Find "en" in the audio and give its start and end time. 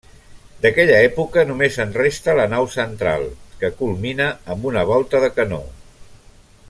1.83-1.93